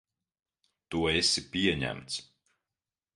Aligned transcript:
Tu 0.95 1.03
esi 1.11 1.43
pieņemts. 1.57 2.17